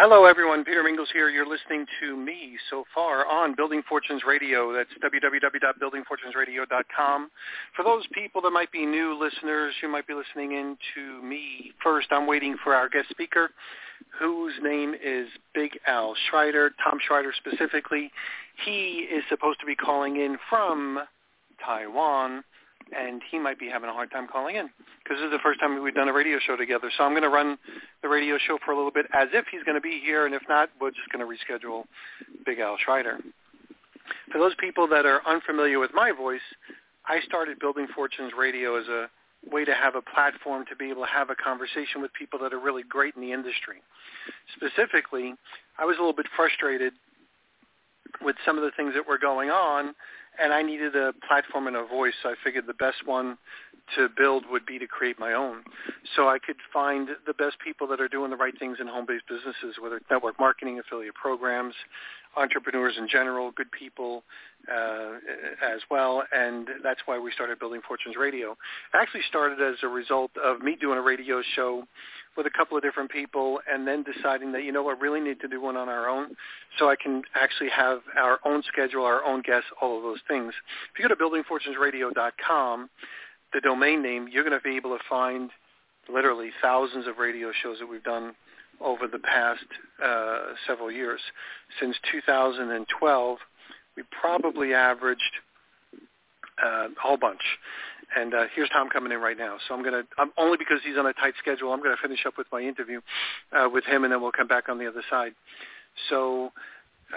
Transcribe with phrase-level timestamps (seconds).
[0.00, 0.62] Hello, everyone.
[0.62, 1.28] Peter Mingils here.
[1.28, 4.72] You're listening to me so far on Building Fortunes Radio.
[4.72, 7.30] That's www.buildingfortunesradio.com.
[7.74, 11.72] For those people that might be new listeners, you might be listening in to me
[11.82, 12.12] first.
[12.12, 13.50] I'm waiting for our guest speaker,
[14.20, 18.12] whose name is Big Al Schreiter, Tom Schreiter specifically.
[18.64, 21.00] He is supposed to be calling in from
[21.66, 22.44] Taiwan
[22.96, 24.68] and he might be having a hard time calling in
[25.02, 26.90] because this is the first time we've done a radio show together.
[26.96, 27.58] So I'm going to run
[28.02, 30.34] the radio show for a little bit as if he's going to be here, and
[30.34, 31.84] if not, we're just going to reschedule
[32.44, 33.18] Big Al Schreiter.
[34.32, 36.44] For those people that are unfamiliar with my voice,
[37.06, 39.08] I started Building Fortunes Radio as a
[39.50, 42.52] way to have a platform to be able to have a conversation with people that
[42.52, 43.82] are really great in the industry.
[44.56, 45.34] Specifically,
[45.78, 46.92] I was a little bit frustrated
[48.22, 49.94] with some of the things that were going on
[50.38, 52.14] and I needed a platform and a voice.
[52.22, 53.36] So I figured the best one
[53.96, 55.62] to build would be to create my own.
[56.14, 59.24] So I could find the best people that are doing the right things in home-based
[59.28, 61.74] businesses, whether it's network marketing, affiliate programs,
[62.38, 64.22] entrepreneurs in general, good people
[64.72, 65.14] uh,
[65.62, 66.22] as well.
[66.32, 68.56] And that's why we started Building Fortunes Radio.
[68.94, 71.84] Actually started as a result of me doing a radio show
[72.36, 75.40] with a couple of different people and then deciding that, you know what, really need
[75.40, 76.36] to do one on our own
[76.78, 80.54] so I can actually have our own schedule, our own guests, all of those things.
[80.92, 82.90] If you go to buildingfortunesradio.com,
[83.52, 85.50] the domain name, you're going to be able to find
[86.12, 88.34] literally thousands of radio shows that we've done
[88.80, 89.64] over the past
[90.04, 91.20] uh, several years.
[91.80, 93.38] Since 2012,
[93.96, 95.22] we probably averaged
[96.62, 97.40] uh, a whole bunch.
[98.16, 99.56] And uh, here's Tom coming in right now.
[99.66, 102.00] So I'm going to, I'm, only because he's on a tight schedule, I'm going to
[102.00, 103.00] finish up with my interview
[103.52, 105.32] uh, with him, and then we'll come back on the other side.
[106.08, 106.50] So,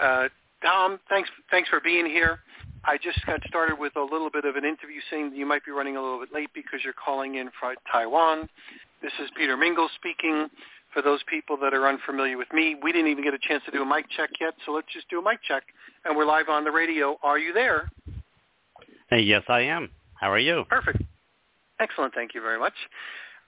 [0.00, 0.28] uh,
[0.62, 2.40] Tom, thanks, thanks for being here.
[2.84, 5.70] I just got started with a little bit of an interview saying you might be
[5.70, 8.48] running a little bit late because you're calling in from Taiwan.
[9.00, 10.48] This is Peter Mingils speaking.
[10.92, 13.70] For those people that are unfamiliar with me, we didn't even get a chance to
[13.70, 15.62] do a mic check yet, so let's just do a mic check.
[16.04, 17.18] And we're live on the radio.
[17.22, 17.90] Are you there?
[19.08, 19.90] Hey, yes, I am.
[20.14, 20.64] How are you?
[20.68, 21.02] Perfect.
[21.80, 22.14] Excellent.
[22.14, 22.74] Thank you very much.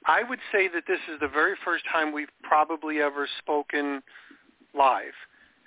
[0.06, 4.02] I would say that this is the very first time we've probably ever spoken
[4.76, 5.14] live.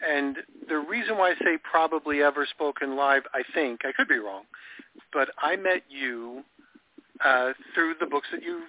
[0.07, 0.37] And
[0.69, 4.43] the reason why I say probably ever spoken live, I think, I could be wrong,
[5.11, 6.43] but I met you
[7.25, 8.63] uh, through the books that you've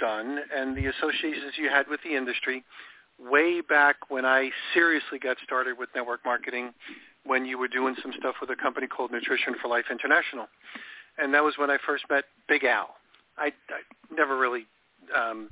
[0.00, 2.64] done and the associations you had with the industry
[3.18, 6.72] way back when I seriously got started with network marketing
[7.24, 10.46] when you were doing some stuff with a company called Nutrition for Life International.
[11.18, 12.94] And that was when I first met Big Al.
[13.36, 14.66] I, I never really
[15.14, 15.50] um,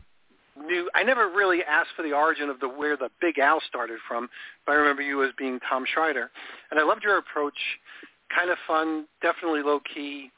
[0.67, 3.99] knew I never really asked for the origin of the where the Big Al started
[4.07, 4.29] from,
[4.67, 6.29] but I remember you as being Tom Schreiter,
[6.71, 7.59] and I loved your approach.
[8.35, 10.31] Kind of fun, definitely low key,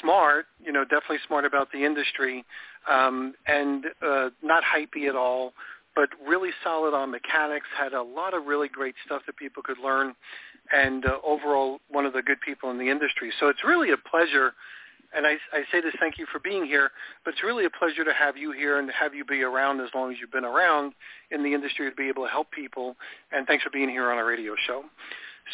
[0.00, 0.46] smart.
[0.64, 2.44] You know, definitely smart about the industry,
[2.88, 5.52] um, and uh, not hypey at all,
[5.94, 7.66] but really solid on mechanics.
[7.78, 10.14] Had a lot of really great stuff that people could learn,
[10.72, 13.32] and uh, overall one of the good people in the industry.
[13.40, 14.52] So it's really a pleasure
[15.14, 16.90] and I, I say this thank you for being here,
[17.24, 19.80] but it's really a pleasure to have you here and to have you be around
[19.80, 20.92] as long as you've been around
[21.30, 22.96] in the industry to be able to help people.
[23.32, 24.84] And thanks for being here on our radio show.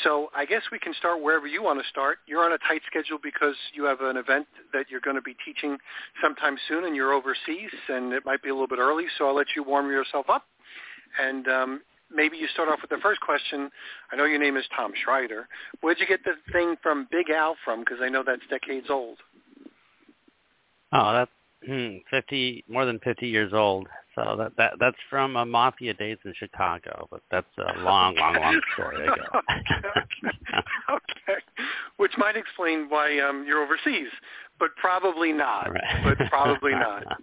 [0.03, 2.19] So I guess we can start wherever you want to start.
[2.27, 5.37] You're on a tight schedule because you have an event that you're going to be
[5.45, 5.77] teaching
[6.23, 9.05] sometime soon, and you're overseas, and it might be a little bit early.
[9.19, 10.45] So I'll let you warm yourself up,
[11.21, 11.83] and um,
[12.15, 13.71] maybe you start off with the first question.
[14.11, 15.45] I know your name is Tom Schreiter.
[15.83, 17.81] Where'd you get the thing from Big Al from?
[17.81, 19.19] Because I know that's decades old.
[20.93, 21.31] Oh, that's
[21.67, 23.89] hmm, fifty more than fifty years old.
[24.15, 28.35] So that that that's from uh, Mafia days in Chicago, but that's a long, long,
[28.35, 29.15] long story ago.
[29.51, 30.37] okay.
[30.91, 31.41] okay,
[31.97, 34.11] which might explain why um, you're overseas,
[34.59, 35.71] but probably not.
[35.73, 36.05] Right.
[36.19, 37.05] But probably not.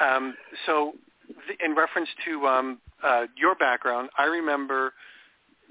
[0.00, 0.36] Um,
[0.66, 0.92] so,
[1.48, 4.92] th- in reference to um, uh, your background, I remember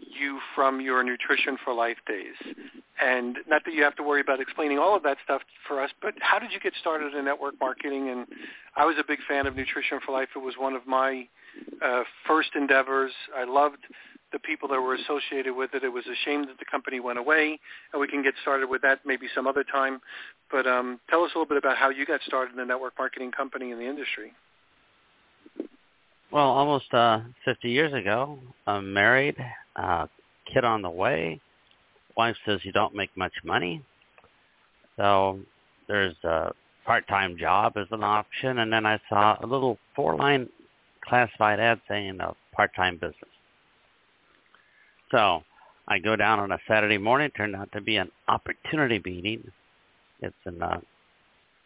[0.08, 2.36] you from your Nutrition for Life days.
[3.02, 5.90] And not that you have to worry about explaining all of that stuff for us,
[6.02, 8.10] but how did you get started in network marketing?
[8.10, 8.28] And
[8.76, 10.30] I was a big fan of Nutrition for Life.
[10.36, 11.28] It was one of my
[11.84, 13.12] uh, first endeavors.
[13.36, 13.80] I loved
[14.32, 15.84] the people that were associated with it.
[15.84, 17.60] It was a shame that the company went away,
[17.94, 20.02] and we can get started with that maybe some other time.
[20.52, 22.94] But um, tell us a little bit about how you got started in the network
[22.98, 24.34] marketing company in the industry.
[26.34, 29.36] Well, almost uh, 50 years ago, I'm married,
[29.76, 30.08] uh,
[30.52, 31.40] kid on the way.
[32.18, 33.84] Wife says you don't make much money.
[34.98, 35.40] So
[35.88, 36.52] there's a
[36.88, 38.58] part-time job as an option.
[38.58, 40.50] And then I saw a little four-line
[41.08, 43.30] classified ad saying a part-time business.
[45.12, 45.44] So
[45.88, 47.30] I go down on a Saturday morning.
[47.38, 49.52] Turned out to be an opportunity meeting.
[50.20, 50.82] It's in the,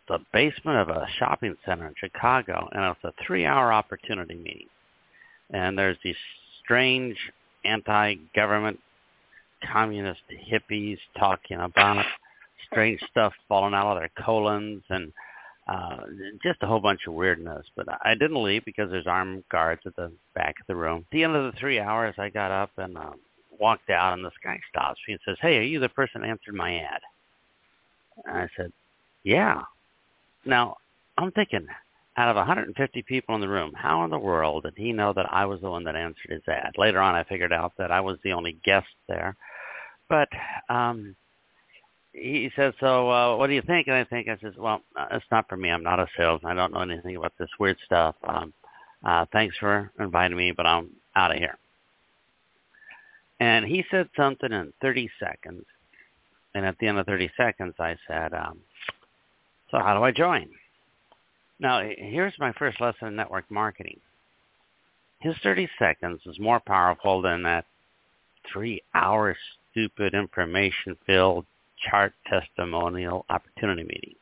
[0.08, 4.68] the basement of a shopping center in Chicago, and it's a three-hour opportunity meeting.
[5.52, 6.16] And there's these
[6.64, 7.18] strange
[7.66, 8.80] anti-government
[9.72, 10.22] communist
[10.52, 12.06] hippies talking about
[12.70, 15.12] strange stuff falling out of their colons and
[15.68, 15.98] uh,
[16.44, 17.66] just a whole bunch of weirdness.
[17.76, 21.00] But I didn't leave because there's armed guards at the back of the room.
[21.00, 23.12] At the end of the three hours, I got up and uh,
[23.60, 26.30] walked out, and this guy stops me and says, "Hey, are you the person that
[26.30, 27.02] answered my ad?"
[28.26, 28.72] And I said,
[29.24, 29.64] "Yeah."
[30.48, 30.78] Now
[31.18, 31.68] I'm thinking,
[32.18, 35.32] out of 150 people in the room, how in the world did he know that
[35.32, 36.74] I was the one that answered his ad?
[36.78, 39.36] Later on, I figured out that I was the only guest there.
[40.10, 40.30] But
[40.70, 41.16] um,
[42.14, 43.88] he says, so uh, what do you think?
[43.88, 45.70] And I think, I says, well, uh, it's not for me.
[45.70, 46.52] I'm not a salesman.
[46.52, 48.16] I don't know anything about this weird stuff.
[48.24, 48.54] Um,
[49.06, 51.58] uh, thanks for inviting me, but I'm out of here.
[53.40, 55.66] And he said something in 30 seconds.
[56.56, 58.60] And at the end of 30 seconds, I said, um,
[59.72, 60.50] so how do I join?
[61.60, 64.00] Now, here's my first lesson in network marketing.
[65.20, 67.66] His 30 seconds is more powerful than that
[68.52, 69.36] three-hour
[69.72, 71.46] stupid information-filled
[71.90, 74.16] chart testimonial opportunity meeting.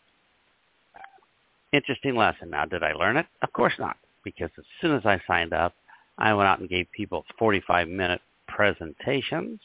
[1.74, 2.50] Interesting lesson.
[2.52, 3.26] Now, did I learn it?
[3.42, 5.74] Of course not, because as soon as I signed up,
[6.18, 9.60] I went out and gave people 45-minute presentations,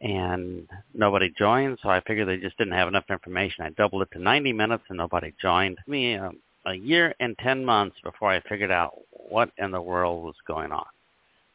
[0.00, 3.64] and nobody joined, so I figured they just didn't have enough information.
[3.64, 5.78] I doubled it to 90 minutes, and nobody joined.
[5.86, 10.24] Me, um, a year and 10 months before I figured out what in the world
[10.24, 10.86] was going on.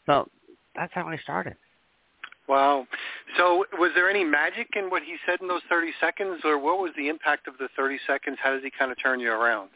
[0.06, 0.28] So
[0.76, 1.56] that's how I started.
[2.48, 2.86] Wow.
[3.38, 6.80] So was there any magic in what he said in those 30 seconds, or what
[6.80, 8.38] was the impact of the 30 seconds?
[8.42, 9.70] How does he kind of turn you around?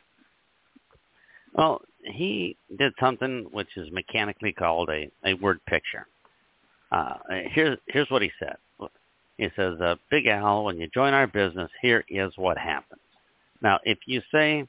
[1.53, 6.07] Well, he did something which is mechanically called a, a word picture.
[6.91, 7.15] Uh,
[7.51, 8.55] here's, here's what he said.
[9.37, 13.01] He says, uh, Big Al, when you join our business, here is what happens.
[13.61, 14.67] Now, if you say,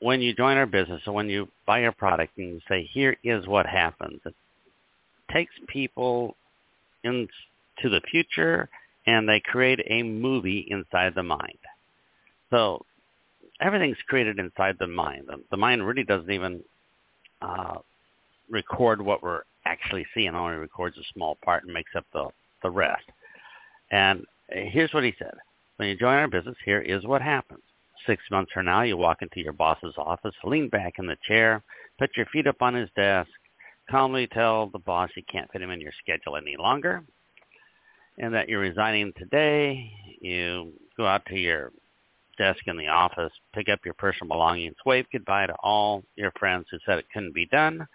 [0.00, 3.16] when you join our business or when you buy our product and you say, here
[3.24, 4.34] is what happens, it
[5.32, 6.36] takes people
[7.02, 7.28] into
[7.82, 8.68] the future
[9.06, 11.58] and they create a movie inside the mind.
[12.50, 12.84] So
[13.60, 15.24] everything's created inside the mind.
[15.28, 16.62] The, the mind really doesn't even
[17.40, 17.78] uh,
[18.50, 19.42] record what we're
[19.72, 20.28] actually seeing.
[20.28, 22.26] It only records a small part and makes up the,
[22.62, 23.04] the rest.
[23.90, 25.34] And here's what he said.
[25.76, 27.62] When you join our business, here is what happens.
[28.06, 31.62] Six months from now, you walk into your boss's office, lean back in the chair,
[31.98, 33.30] put your feet up on his desk,
[33.90, 37.02] calmly tell the boss you can't fit him in your schedule any longer,
[38.18, 39.90] and that you're resigning today.
[40.20, 41.72] You go out to your
[42.38, 46.66] desk in the office, pick up your personal belongings, wave goodbye to all your friends
[46.70, 47.86] who said it couldn't be done,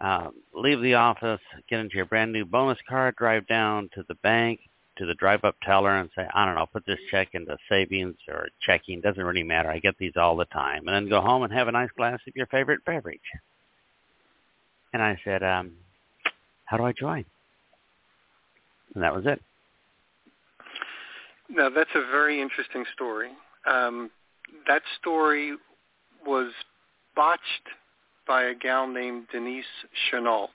[0.00, 4.14] um, leave the office, get into your brand new bonus card, drive down to the
[4.16, 4.60] bank,
[4.96, 8.48] to the drive-up teller and say, I don't know, put this check into savings or
[8.60, 9.00] checking.
[9.00, 9.70] Doesn't really matter.
[9.70, 10.86] I get these all the time.
[10.86, 13.20] And then go home and have a nice glass of your favorite beverage.
[14.92, 15.72] And I said, um,
[16.64, 17.24] how do I join?
[18.94, 19.40] And that was it.
[21.48, 23.30] Now, that's a very interesting story.
[23.66, 24.10] Um,
[24.66, 25.54] that story
[26.26, 26.52] was
[27.16, 27.40] botched
[28.30, 29.64] by a gal named Denise
[30.08, 30.50] Chenault.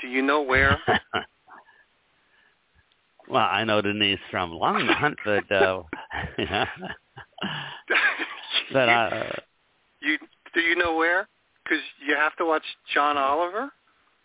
[0.00, 0.76] Do you know where?
[3.28, 5.84] Well, I know Denise from Longmont, but uh,
[8.72, 9.30] but uh,
[10.02, 10.18] you
[10.52, 11.28] do you know where?
[11.62, 13.70] Because you have to watch John Oliver.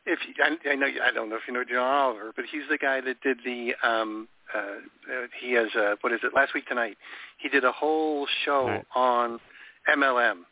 [0.07, 2.63] If you, I, I know, I don't know if you know John Oliver, but he's
[2.67, 3.75] the guy that did the.
[3.88, 6.34] um uh, uh He has a what is it?
[6.34, 6.98] Last week tonight,
[7.38, 8.86] he did a whole show right.
[8.95, 9.39] on
[9.88, 10.45] MLM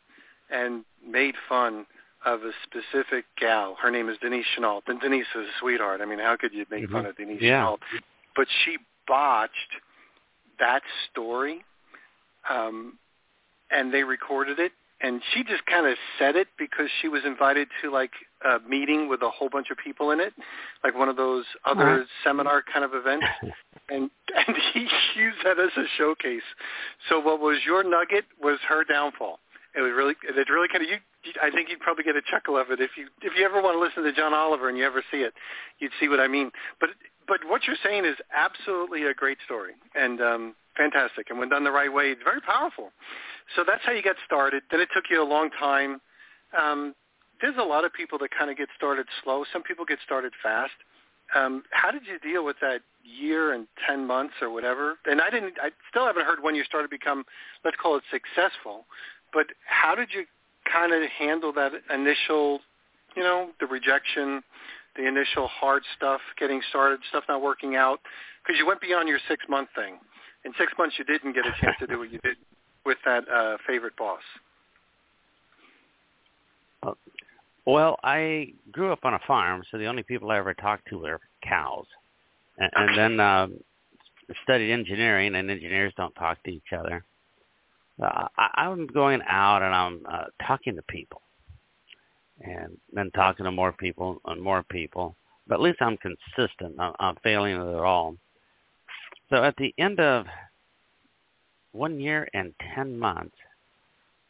[0.48, 1.86] and made fun
[2.24, 3.76] of a specific gal.
[3.80, 4.82] Her name is Denise Chenault.
[4.86, 6.00] And Denise is a sweetheart.
[6.00, 6.92] I mean, how could you make mm-hmm.
[6.92, 7.60] fun of Denise yeah.
[7.60, 7.78] Chenault?
[8.36, 9.52] but she botched
[10.58, 11.64] that story,
[12.48, 12.98] um,
[13.70, 14.72] and they recorded it.
[15.00, 18.12] And she just kind of said it because she was invited to like
[18.42, 20.32] a meeting with a whole bunch of people in it,
[20.82, 23.26] like one of those other seminar kind of events.
[23.90, 24.80] and and he
[25.16, 26.42] used that as a showcase.
[27.08, 29.40] So what was your nugget was her downfall.
[29.76, 30.98] It was really it really kind of you.
[31.42, 33.74] I think you'd probably get a chuckle of it if you if you ever want
[33.74, 35.34] to listen to John Oliver and you ever see it,
[35.78, 36.50] you'd see what I mean.
[36.80, 36.90] But
[37.26, 41.30] but what you're saying is absolutely a great story and um, fantastic.
[41.30, 42.90] And when done the right way, it's very powerful.
[43.56, 44.62] So that's how you get started.
[44.70, 46.00] Then it took you a long time.
[46.56, 46.94] Um,
[47.40, 49.44] there's a lot of people that kind of get started slow.
[49.52, 50.72] Some people get started fast.
[51.34, 54.96] Um, how did you deal with that year and ten months or whatever?
[55.06, 55.54] And I didn't.
[55.60, 57.24] I still haven't heard when you started to become,
[57.64, 58.84] let's call it successful.
[59.34, 60.24] But how did you
[60.72, 62.60] kind of handle that initial,
[63.16, 64.42] you know, the rejection,
[64.96, 67.98] the initial hard stuff, getting started, stuff not working out?
[68.42, 69.98] Because you went beyond your six month thing.
[70.44, 72.36] In six months, you didn't get a chance to do what you did
[72.86, 74.20] with that uh, favorite boss.
[77.66, 80.98] Well, I grew up on a farm, so the only people I ever talked to
[80.98, 81.86] were cows,
[82.58, 83.58] and, and then um,
[84.42, 87.04] studied engineering, and engineers don't talk to each other.
[88.02, 91.22] Uh, I, I'm going out and I'm uh, talking to people,
[92.40, 95.16] and then talking to more people and more people.
[95.46, 96.76] But at least I'm consistent.
[96.78, 98.16] I'm, I'm failing at all.
[99.30, 100.26] So at the end of
[101.72, 103.36] one year and ten months,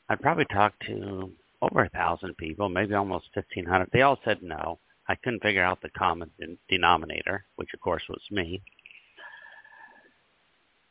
[0.09, 1.31] I'd probably talked to
[1.63, 3.89] over a thousand people, maybe almost fifteen hundred.
[3.93, 4.79] They all said no.
[5.09, 6.31] I couldn't figure out the common
[6.69, 8.63] denominator, which of course was me.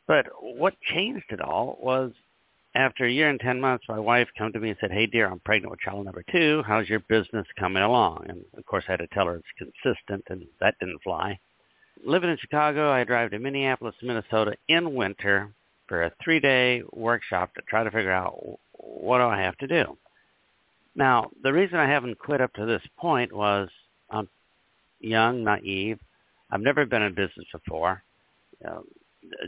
[0.06, 2.12] But what changed it all was
[2.74, 5.28] after a year and 10 months, my wife came to me and said, hey, dear,
[5.28, 6.62] I'm pregnant with child number two.
[6.66, 8.26] How's your business coming along?
[8.28, 11.38] And, of course, I had to tell her it's consistent, and that didn't fly.
[12.04, 15.50] Living in Chicago, I drive to Minneapolis, Minnesota in winter
[15.86, 18.38] for a three-day workshop to try to figure out
[18.72, 19.96] what do I have to do.
[20.96, 23.68] Now, the reason I haven't quit up to this point was
[24.10, 24.28] I'm
[25.00, 25.98] young, naive.
[26.50, 28.02] I've never been in business before.
[28.60, 28.84] You know,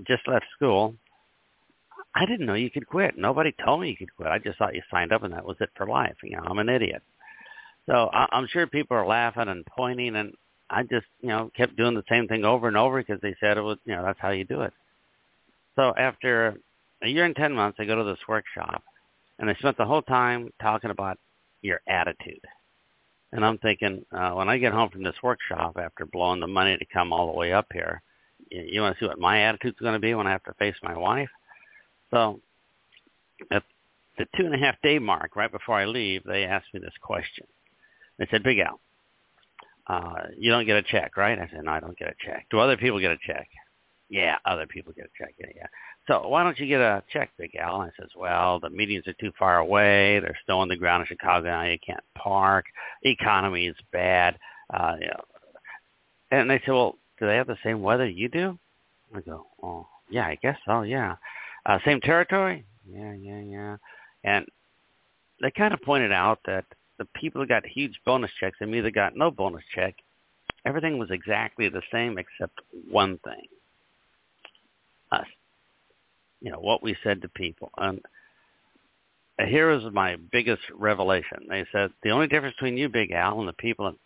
[0.06, 0.94] just left school.
[2.16, 3.18] I didn't know you could quit.
[3.18, 4.28] Nobody told me you could quit.
[4.28, 6.16] I just thought you signed up and that was it for life.
[6.22, 7.02] You know, I'm an idiot.
[7.84, 10.32] So I, I'm sure people are laughing and pointing, and
[10.70, 13.58] I just, you know, kept doing the same thing over and over because they said
[13.58, 14.72] it was, you know, that's how you do it.
[15.76, 16.56] So after
[17.02, 18.82] a year and ten months, I go to this workshop,
[19.38, 21.18] and I spent the whole time talking about
[21.60, 22.40] your attitude.
[23.32, 26.76] And I'm thinking, uh, when I get home from this workshop after blowing the money
[26.76, 28.00] to come all the way up here,
[28.50, 30.54] you, you want to see what my attitude's going to be when I have to
[30.54, 31.28] face my wife?
[32.10, 32.40] So
[33.50, 33.62] at
[34.18, 36.94] the two and a half day mark, right before I leave, they asked me this
[37.00, 37.46] question.
[38.18, 38.80] They said, Big Al,
[39.86, 41.38] uh, you don't get a check, right?
[41.38, 42.46] I said, no, I don't get a check.
[42.50, 43.48] Do other people get a check?
[44.08, 45.34] Yeah, other people get a check.
[45.38, 45.66] Yeah, yeah.
[46.06, 47.80] So why don't you get a check, Big Al?
[47.80, 50.20] I says, well, the meetings are too far away.
[50.20, 51.62] There's snow on the ground in Chicago now.
[51.64, 52.66] You can't park.
[53.02, 54.38] Economy is bad.
[54.72, 55.24] Uh, you know.
[56.30, 58.58] And they said, well, do they have the same weather you do?
[59.14, 61.16] I go, oh, yeah, I guess so, yeah.
[61.66, 62.64] Uh, same territory?
[62.88, 63.76] Yeah, yeah, yeah.
[64.22, 64.46] And
[65.42, 66.64] they kind of pointed out that
[66.98, 69.96] the people that got huge bonus checks and me that got no bonus check,
[70.64, 73.46] everything was exactly the same except one thing.
[75.10, 75.26] Us.
[76.40, 77.70] You know, what we said to people.
[77.78, 78.00] And
[79.38, 81.46] here is my biggest revelation.
[81.48, 83.98] They said the only difference between you, Big Al, and the people that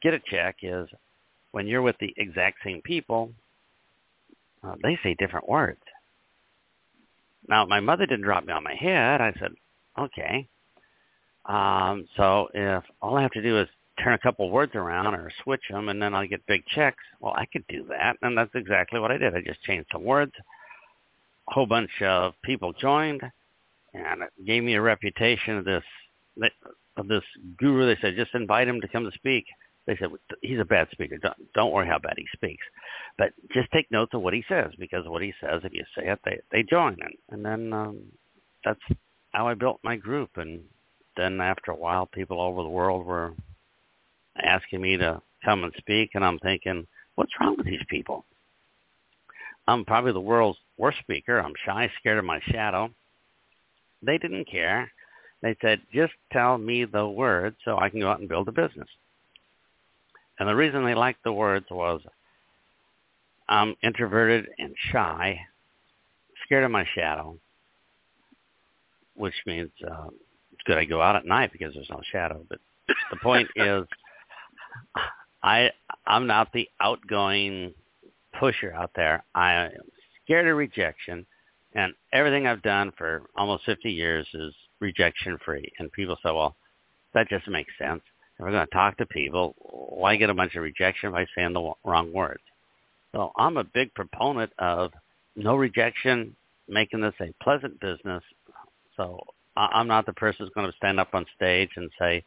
[0.00, 0.88] get a check is
[1.50, 3.32] when you're with the exact same people,
[4.62, 5.80] uh, they say different words.
[7.48, 9.20] Now, my mother didn't drop me on my head.
[9.20, 9.52] I said,
[9.98, 10.48] okay.
[11.46, 13.68] Um, so if all I have to do is
[14.02, 17.34] turn a couple words around or switch them and then I'll get big checks, well,
[17.36, 18.16] I could do that.
[18.22, 19.34] And that's exactly what I did.
[19.34, 20.32] I just changed some words.
[21.48, 23.22] A whole bunch of people joined
[23.94, 25.82] and it gave me a reputation of this
[26.96, 27.24] of this
[27.58, 27.86] guru.
[27.86, 29.44] They said, just invite him to come to speak.
[29.86, 30.10] They said,
[30.42, 31.16] he's a bad speaker.
[31.16, 32.64] Don't, don't worry how bad he speaks.
[33.18, 36.08] But just take notes of what he says because what he says, if you say
[36.08, 36.96] it, they, they join.
[37.00, 38.02] And, and then um,
[38.64, 38.80] that's
[39.32, 40.30] how I built my group.
[40.36, 40.62] And
[41.16, 43.32] then after a while, people all over the world were
[44.42, 46.10] asking me to come and speak.
[46.14, 48.24] And I'm thinking, what's wrong with these people?
[49.66, 51.38] I'm probably the world's worst speaker.
[51.38, 52.90] I'm shy, scared of my shadow.
[54.02, 54.90] They didn't care.
[55.42, 58.52] They said, just tell me the words so I can go out and build a
[58.52, 58.88] business.
[60.40, 62.00] And the reason they liked the words was
[63.46, 65.38] I'm introverted and shy,
[66.46, 67.38] scared of my shadow,
[69.14, 70.06] which means uh,
[70.52, 72.42] it's good I go out at night because there's no shadow.
[72.48, 72.58] But
[73.10, 73.84] the point is,
[75.42, 75.72] I
[76.06, 77.74] I'm not the outgoing
[78.38, 79.22] pusher out there.
[79.34, 79.70] I am
[80.24, 81.26] scared of rejection,
[81.74, 85.70] and everything I've done for almost 50 years is rejection free.
[85.78, 86.56] And people say, well,
[87.12, 88.00] that just makes sense
[88.40, 91.52] if we're going to talk to people, why get a bunch of rejection by saying
[91.52, 92.40] the wrong words?
[93.12, 94.92] So I'm a big proponent of
[95.36, 96.34] no rejection,
[96.66, 98.22] making this a pleasant business.
[98.96, 99.20] So
[99.56, 102.24] I'm not the person who's going to stand up on stage and say,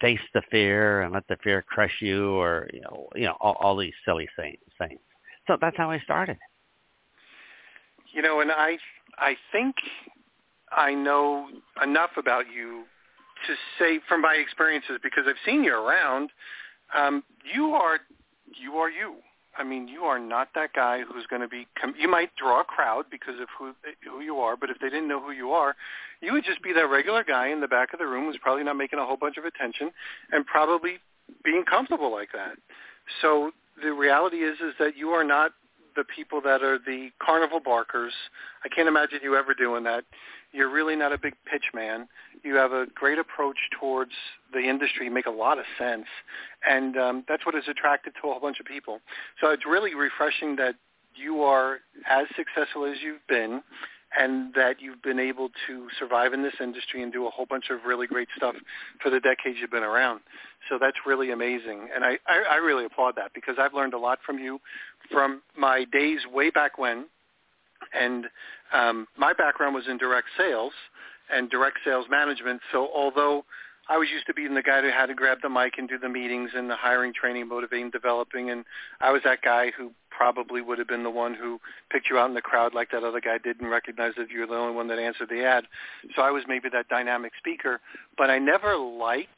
[0.00, 3.56] face the fear and let the fear crush you or, you know, you know all,
[3.60, 4.58] all these silly things.
[5.46, 6.38] So that's how I started.
[8.12, 8.78] You know, and I,
[9.16, 9.76] I think
[10.72, 11.46] I know
[11.80, 12.82] enough about you
[13.46, 16.30] to say from my experiences because I've seen you around,
[16.94, 17.22] um,
[17.54, 18.00] you are
[18.60, 19.16] you are you.
[19.56, 21.66] I mean, you are not that guy who's going to be.
[21.98, 23.72] You might draw a crowd because of who
[24.08, 25.76] who you are, but if they didn't know who you are,
[26.20, 28.64] you would just be that regular guy in the back of the room who's probably
[28.64, 29.90] not making a whole bunch of attention
[30.30, 30.98] and probably
[31.44, 32.56] being comfortable like that.
[33.20, 33.50] So
[33.82, 35.52] the reality is is that you are not
[35.96, 38.12] the people that are the carnival barkers.
[38.64, 40.04] I can't imagine you ever doing that.
[40.52, 42.08] You're really not a big pitch man.
[42.42, 44.12] You have a great approach towards
[44.52, 45.06] the industry.
[45.06, 46.06] You make a lot of sense,
[46.68, 49.00] and um, that's has attracted to a whole bunch of people.
[49.40, 50.74] So it's really refreshing that
[51.14, 53.62] you are as successful as you've been
[54.18, 57.66] and that you've been able to survive in this industry and do a whole bunch
[57.70, 58.54] of really great stuff
[59.02, 60.20] for the decades you've been around.
[60.68, 61.88] So that's really amazing.
[61.94, 64.60] And I, I, I really applaud that because I've learned a lot from you
[65.10, 67.06] from my days way back when
[67.92, 68.26] and
[68.72, 70.72] um, my background was in direct sales
[71.32, 72.60] and direct sales management.
[72.70, 73.44] So although
[73.88, 75.98] I was used to being the guy who had to grab the mic and do
[75.98, 78.64] the meetings and the hiring, training, motivating, developing, and
[79.00, 81.58] I was that guy who probably would have been the one who
[81.90, 84.40] picked you out in the crowd like that other guy did and recognized that you
[84.40, 85.64] were the only one that answered the ad.
[86.14, 87.80] So I was maybe that dynamic speaker,
[88.16, 89.28] but I never liked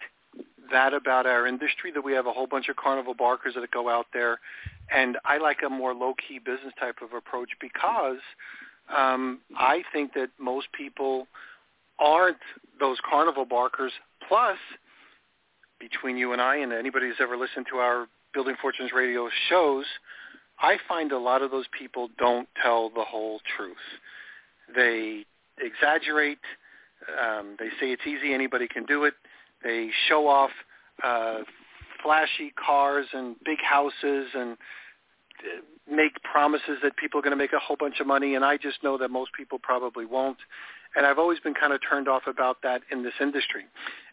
[0.72, 3.88] that about our industry that we have a whole bunch of carnival barkers that go
[3.88, 4.38] out there
[4.90, 8.18] and I like a more low-key business type of approach because
[8.94, 11.26] um, I think that most people
[11.98, 12.38] aren't
[12.80, 13.92] those carnival barkers.
[14.28, 14.58] Plus,
[15.80, 19.84] between you and I and anybody who's ever listened to our Building Fortunes radio shows,
[20.60, 23.76] I find a lot of those people don't tell the whole truth.
[24.74, 25.24] They
[25.58, 26.38] exaggerate.
[27.20, 29.14] Um, they say it's easy, anybody can do it.
[29.64, 30.50] They show off
[31.02, 31.38] uh,
[32.02, 37.52] flashy cars and big houses and uh, make promises that people are going to make
[37.52, 40.38] a whole bunch of money and I just know that most people probably won't.
[40.96, 43.64] And I've always been kind of turned off about that in this industry.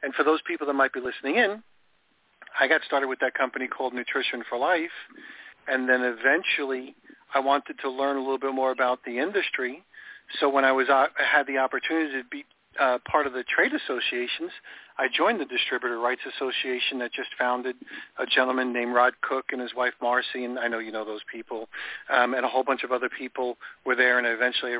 [0.01, 1.61] And for those people that might be listening in,
[2.59, 4.89] I got started with that company called Nutrition for Life
[5.67, 6.95] and then eventually
[7.33, 9.83] I wanted to learn a little bit more about the industry.
[10.39, 12.45] So when I was uh, I had the opportunity to be
[12.79, 14.51] uh, part of the trade associations,
[14.97, 17.75] I joined the Distributor Rights Association that just founded
[18.19, 21.21] a gentleman named Rod Cook and his wife Marcy, and I know you know those
[21.31, 21.69] people,
[22.09, 24.75] um, and a whole bunch of other people were there, and eventually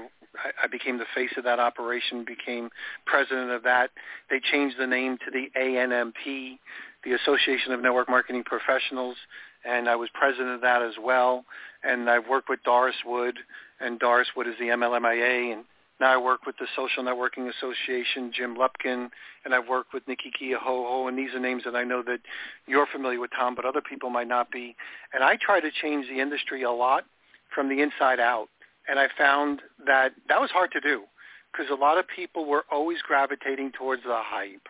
[0.61, 2.69] I, became the face of that operation, became
[3.05, 3.91] president of that.
[4.29, 6.59] They changed the name to the ANMP,
[7.03, 9.17] the Association of Network Marketing Professionals,
[9.65, 11.45] and I was president of that as well.
[11.83, 13.37] And I've worked with Doris Wood,
[13.79, 15.63] and Doris Wood is the MLMIA, and
[16.01, 19.11] now I work with the Social Networking Association, Jim Lupkin,
[19.45, 22.19] and I've worked with Nikki Keohohou, and these are names that I know that
[22.67, 24.75] you're familiar with, Tom, but other people might not be.
[25.13, 27.05] And I try to change the industry a lot
[27.53, 28.47] from the inside out.
[28.89, 31.03] And I found that that was hard to do
[31.51, 34.67] because a lot of people were always gravitating towards the hype.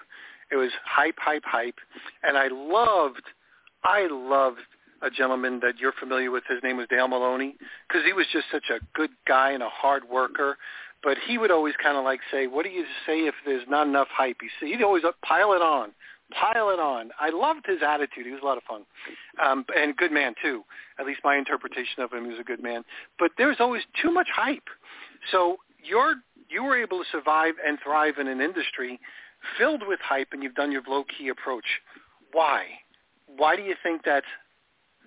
[0.52, 1.80] It was hype, hype, hype.
[2.24, 3.24] And I loved,
[3.86, 4.60] I loved
[5.02, 6.44] a gentleman that you're familiar with.
[6.50, 7.56] His name was Dale Maloney
[7.88, 10.58] because he was just such a good guy and a hard worker
[11.04, 13.88] but he would always kind of like say, "What do you say if there's not
[13.88, 15.92] enough hype?" He he'd always pile it on,
[16.32, 17.12] pile it on.
[17.20, 18.26] I loved his attitude.
[18.26, 18.86] He was a lot of fun,
[19.44, 20.64] um, and good man too.
[21.00, 22.84] At least my interpretation of him, was a good man.
[23.20, 24.70] But there's always too much hype.
[25.32, 26.16] So you're
[26.50, 29.00] you were able to survive and thrive in an industry
[29.58, 31.66] filled with hype, and you've done your low key approach.
[32.32, 32.66] Why?
[33.38, 34.26] Why do you think that's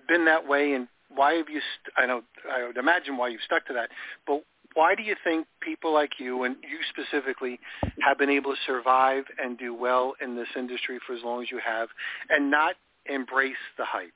[0.07, 1.61] been that way, and why have you?
[1.61, 3.89] St- I know I would imagine why you've stuck to that,
[4.27, 4.43] but
[4.75, 7.59] why do you think people like you and you specifically
[8.01, 11.49] have been able to survive and do well in this industry for as long as
[11.49, 11.89] you have
[12.29, 12.75] and not
[13.07, 14.11] embrace the hype?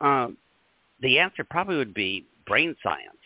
[0.00, 0.36] Um,
[1.00, 3.16] the answer probably would be brain science.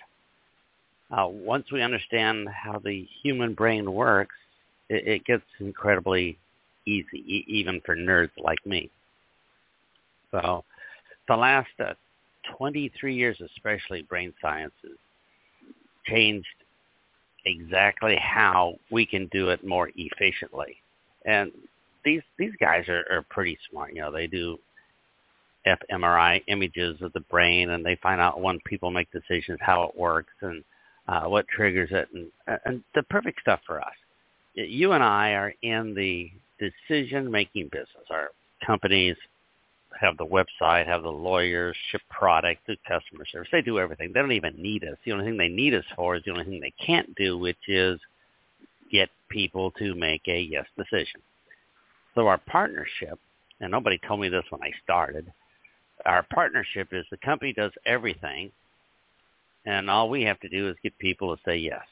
[1.10, 4.34] Uh, once we understand how the human brain works,
[4.88, 6.38] it, it gets incredibly
[6.86, 8.90] easy, e- even for nerds like me.
[10.30, 10.64] So
[11.28, 11.94] the last uh,
[12.56, 14.98] 23 years, especially brain sciences,
[16.06, 16.46] changed
[17.44, 20.76] exactly how we can do it more efficiently.
[21.24, 21.52] And
[22.04, 23.92] these these guys are, are pretty smart.
[23.94, 24.58] You know, they do
[25.66, 29.98] fMRI images of the brain, and they find out when people make decisions, how it
[29.98, 30.62] works, and
[31.08, 32.30] uh, what triggers it, and,
[32.64, 33.94] and the perfect stuff for us.
[34.54, 38.06] You and I are in the decision-making business.
[38.10, 38.28] Our
[38.64, 39.16] companies
[40.00, 43.48] have the website, have the lawyers, ship product, do customer service.
[43.52, 44.12] They do everything.
[44.12, 44.96] They don't even need us.
[45.04, 47.56] The only thing they need us for is the only thing they can't do, which
[47.68, 47.98] is
[48.90, 51.20] get people to make a yes decision.
[52.14, 53.18] So our partnership,
[53.60, 55.32] and nobody told me this when I started,
[56.04, 58.50] our partnership is the company does everything,
[59.64, 61.82] and all we have to do is get people to say yes.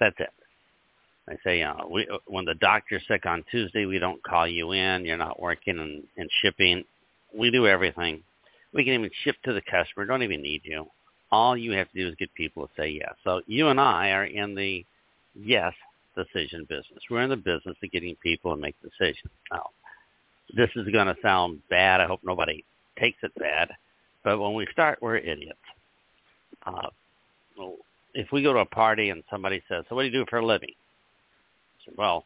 [0.00, 0.30] That's it.
[1.26, 5.04] They say, uh, we, when the doctor's sick on Tuesday, we don't call you in.
[5.04, 6.84] You're not working and, and shipping.
[7.36, 8.22] We do everything.
[8.72, 10.06] We can even ship to the customer.
[10.06, 10.86] Don't even need you.
[11.32, 13.14] All you have to do is get people to say yes.
[13.24, 14.84] So you and I are in the
[15.34, 15.72] yes
[16.16, 17.02] decision business.
[17.10, 19.32] We're in the business of getting people to make decisions.
[19.50, 19.70] Now,
[20.56, 22.00] this is going to sound bad.
[22.00, 22.64] I hope nobody
[22.98, 23.70] takes it bad.
[24.22, 25.58] But when we start, we're idiots.
[26.64, 26.88] Uh,
[28.14, 30.38] if we go to a party and somebody says, so what do you do for
[30.38, 30.72] a living?
[31.96, 32.24] Well,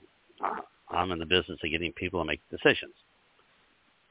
[0.91, 2.95] I'm in the business of getting people to make decisions.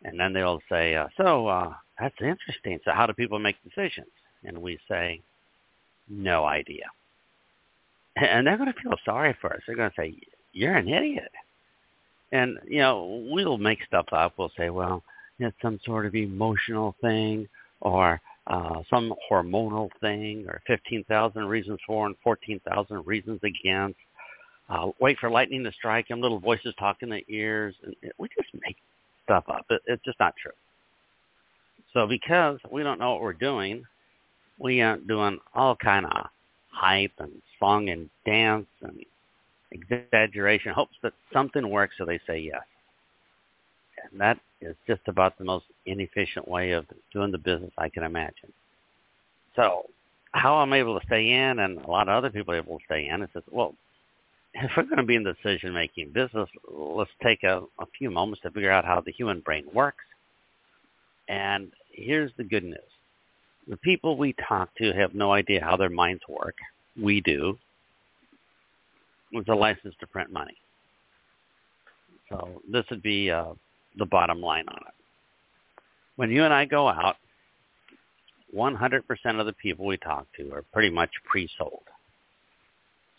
[0.03, 2.79] And then they'll say, uh, so uh, that's interesting.
[2.85, 4.07] So how do people make decisions?
[4.43, 5.21] And we say,
[6.07, 6.85] no idea.
[8.15, 9.61] And they're going to feel sorry for us.
[9.65, 10.13] They're going to say,
[10.51, 11.31] you're an idiot.
[12.33, 14.33] And, you know, we'll make stuff up.
[14.37, 15.03] We'll say, well,
[15.39, 17.47] it's some sort of emotional thing
[17.79, 23.99] or uh, some hormonal thing or 15,000 reasons for and 14,000 reasons against.
[24.69, 27.75] Uh, wait for lightning to strike and little voices talk in the ears.
[27.83, 28.77] And it, we just make
[29.23, 29.65] stuff up.
[29.69, 30.51] It, it's just not true.
[31.93, 33.83] So because we don't know what we're doing,
[34.59, 36.27] we are doing all kind of
[36.71, 39.03] hype and song and dance and
[39.71, 42.61] exaggeration, hopes that something works so they say yes.
[44.11, 48.03] And that is just about the most inefficient way of doing the business I can
[48.03, 48.53] imagine.
[49.55, 49.85] So
[50.31, 52.85] how I'm able to stay in and a lot of other people are able to
[52.85, 53.73] stay in is that, well,
[54.53, 58.41] if we're going to be in the decision-making business, let's take a, a few moments
[58.41, 60.03] to figure out how the human brain works.
[61.27, 62.77] And here's the good news.
[63.67, 66.55] The people we talk to have no idea how their minds work.
[66.99, 67.57] We do.
[69.31, 70.57] It's a license to print money.
[72.29, 73.53] So this would be uh,
[73.97, 74.93] the bottom line on it.
[76.15, 77.17] When you and I go out,
[78.55, 79.01] 100%
[79.39, 81.83] of the people we talk to are pretty much pre-sold.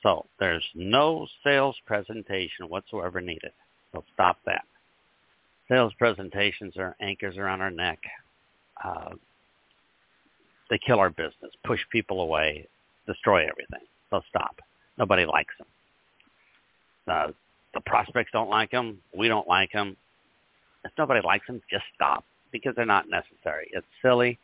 [0.02, 3.52] So there's no sales presentation whatsoever needed.
[3.92, 4.64] So stop that.
[5.68, 7.98] Sales presentations are anchors around our neck.
[8.82, 9.10] Uh,
[10.68, 12.66] they kill our business, push people away,
[13.06, 13.86] destroy everything.
[14.10, 14.56] So stop.
[14.98, 15.66] Nobody likes them.
[17.08, 17.32] Uh,
[17.74, 18.98] the prospects don't like them.
[19.16, 19.96] We don't like them.
[20.84, 23.70] If nobody likes them, just stop because they're not necessary.
[23.72, 24.38] It's silly.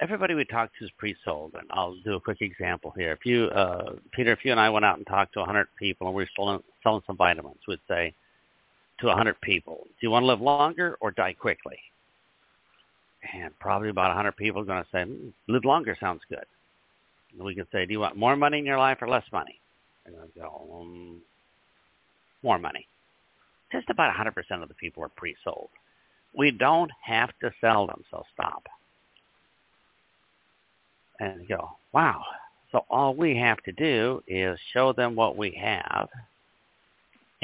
[0.00, 3.12] Everybody we talk to is pre-sold, and I'll do a quick example here.
[3.12, 6.08] If you, uh, Peter, if you and I went out and talked to 100 people
[6.08, 8.12] and we are selling, selling some vitamins, we'd say
[9.00, 11.78] to 100 people, do you want to live longer or die quickly?
[13.32, 16.44] And probably about 100 people are going to say, mm, live longer sounds good.
[17.32, 19.58] And we can say, do you want more money in your life or less money?
[20.06, 21.20] And I go, um,
[22.42, 22.86] more money
[23.74, 25.68] just about 100% of the people are pre-sold.
[26.36, 28.66] We don't have to sell them, so stop.
[31.20, 32.22] And go, wow.
[32.72, 36.08] So all we have to do is show them what we have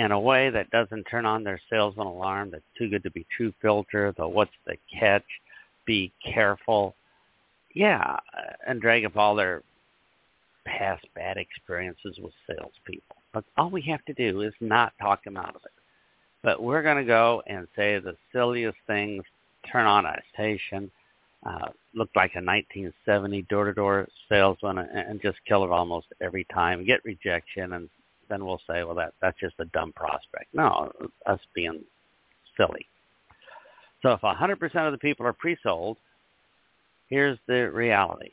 [0.01, 3.27] in a way that doesn't turn on their salesman alarm, that's too good to be
[3.37, 5.25] true filter, the what's the catch,
[5.85, 6.95] be careful.
[7.75, 8.17] Yeah,
[8.67, 9.63] and drag up all their
[10.65, 13.17] past bad experiences with salespeople.
[13.35, 15.73] But all we have to do is not talk them out of it.
[16.43, 19.23] But we're going to go and say the silliest things,
[19.71, 20.91] turn on a station,
[21.47, 27.05] uh, look like a 1970 door-to-door salesman and just kill it almost every time, get
[27.05, 27.89] rejection, and
[28.29, 30.53] then we'll say, well, that that's just a dumb prospect.
[30.53, 30.93] No,
[31.27, 31.83] us being
[32.57, 32.87] silly.
[34.03, 35.97] So if 100% of the people are pre-sold,
[37.09, 38.31] here's the reality.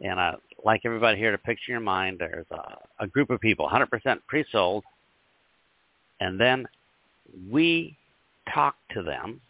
[0.00, 3.40] And I'd like everybody here to picture in your mind there's a, a group of
[3.40, 4.84] people, 100% pre-sold,
[6.20, 6.66] and then
[7.50, 7.96] we
[8.52, 9.40] talk to them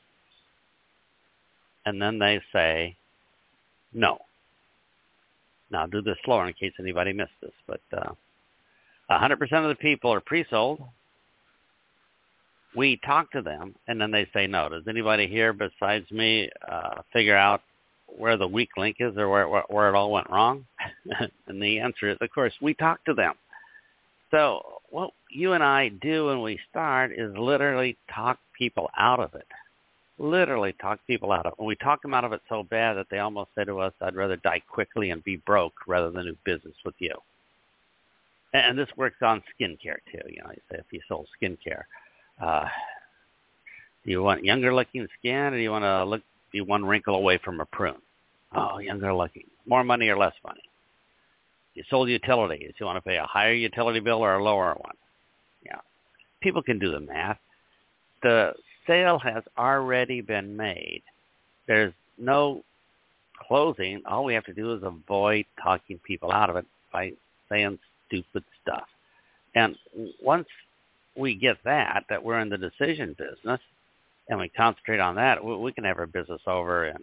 [1.87, 2.96] and then they say
[3.94, 4.18] no.
[5.70, 8.12] Now I'll do this slower in case anybody missed this, but uh,
[9.11, 10.81] 100% of the people are pre-sold.
[12.77, 14.68] We talk to them and then they say no.
[14.68, 17.62] Does anybody here besides me uh, figure out
[18.07, 20.66] where the weak link is or where, where, where it all went wrong?
[21.46, 23.35] and the answer is, of course, we talk to them.
[24.31, 29.35] So what you and I do when we start is literally talk people out of
[29.35, 29.46] it.
[30.19, 31.65] Literally talk people out of it.
[31.65, 34.17] We talk them out of it so bad that they almost say to us, I'd
[34.17, 37.15] rather die quickly and be broke rather than do business with you.
[38.55, 40.23] And this works on skincare too.
[40.29, 41.83] You know, you say if you sold skincare,
[42.43, 42.65] uh,
[44.05, 47.17] do you want younger looking skin or do you want to look be one wrinkle
[47.17, 48.01] away from a prune?
[48.55, 49.45] Oh, younger looking.
[49.67, 50.63] More money or less money?
[51.75, 52.73] You sold utilities.
[52.81, 54.95] You want to pay a higher utility bill or a lower one?
[55.65, 55.81] Yeah.
[56.41, 57.39] People can do the math.
[58.23, 58.55] The
[58.87, 61.03] sale has already been made.
[61.66, 62.62] There's no
[63.46, 64.03] closing.
[64.07, 67.12] All we have to do is avoid talking people out of it by
[67.51, 68.87] saying stupid stuff.
[69.55, 69.77] And
[70.22, 70.46] once
[71.16, 73.61] we get that, that we're in the decision business,
[74.29, 76.96] and we concentrate on that, we, we can have our business over in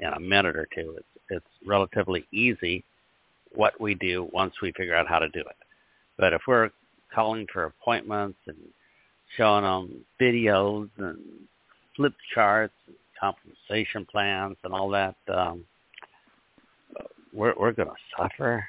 [0.00, 0.94] in a minute or two.
[0.96, 2.84] It's it's relatively easy
[3.54, 5.56] what we do once we figure out how to do it.
[6.16, 6.70] But if we're
[7.14, 8.56] calling for appointments and
[9.36, 11.18] showing them videos and
[11.96, 15.64] flip charts and compensation plans and all that, um,
[17.32, 18.64] we're we're going to suffer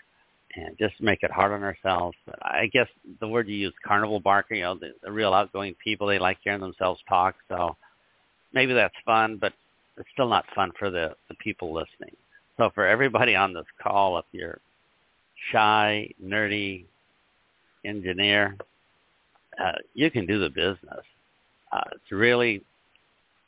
[0.55, 2.17] and just make it hard on ourselves.
[2.41, 2.87] I guess
[3.19, 6.37] the word you use, carnival barker, you know, the, the real outgoing people, they like
[6.43, 7.35] hearing themselves talk.
[7.49, 7.75] So
[8.53, 9.53] maybe that's fun, but
[9.97, 12.15] it's still not fun for the, the people listening.
[12.57, 14.59] So for everybody on this call, if you're
[15.51, 16.85] shy, nerdy
[17.85, 18.57] engineer,
[19.59, 21.03] uh, you can do the business.
[21.71, 22.63] Uh, it's really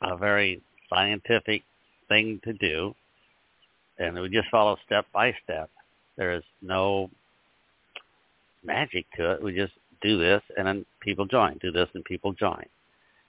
[0.02, 1.62] a very scientific
[2.08, 2.94] thing to do,
[3.98, 5.70] and we just follow step by step.
[6.16, 7.10] There is no
[8.64, 9.42] magic to it.
[9.42, 9.72] We just
[10.02, 11.58] do this, and then people join.
[11.58, 12.64] Do this, and people join.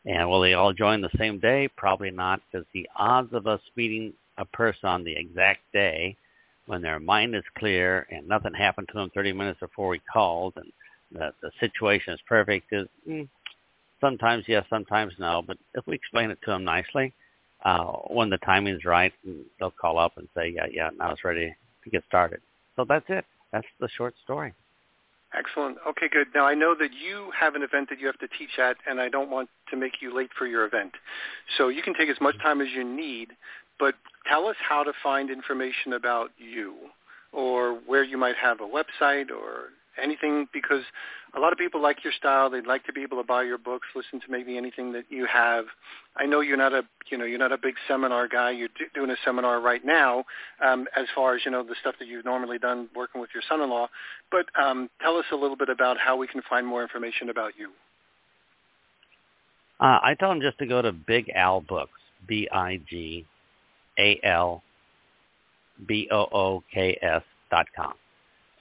[0.05, 1.69] And will they all join the same day?
[1.77, 6.17] Probably not, because the odds of us meeting a person on the exact day
[6.65, 10.53] when their mind is clear and nothing happened to them 30 minutes before we called
[10.55, 10.71] and
[11.13, 13.27] the, the situation is perfect is mm,
[14.01, 15.41] sometimes yes, sometimes no.
[15.45, 17.13] But if we explain it to them nicely,
[17.63, 19.13] uh, when the timing's right,
[19.59, 22.41] they'll call up and say, yeah, yeah, now it's ready to get started.
[22.75, 23.25] So that's it.
[23.51, 24.53] That's the short story.
[25.35, 25.77] Excellent.
[25.87, 26.27] Okay, good.
[26.35, 28.99] Now I know that you have an event that you have to teach at, and
[28.99, 30.91] I don't want to make you late for your event.
[31.57, 33.29] So you can take as much time as you need,
[33.79, 33.95] but
[34.29, 36.75] tell us how to find information about you
[37.31, 39.69] or where you might have a website or
[40.01, 40.83] anything because
[41.35, 42.49] a lot of people like your style.
[42.49, 45.25] They'd like to be able to buy your books, listen to maybe anything that you
[45.25, 45.65] have.
[46.15, 48.51] I know you're not a you know you're not a big seminar guy.
[48.51, 50.25] You're do, doing a seminar right now,
[50.63, 53.43] um, as far as you know the stuff that you've normally done working with your
[53.49, 53.87] son-in-law.
[54.31, 57.53] But um, tell us a little bit about how we can find more information about
[57.57, 57.69] you.
[59.79, 63.25] Uh, I tell them just to go to Big Al Books, B I G
[63.97, 64.61] A L
[65.87, 67.93] B O O K S dot com,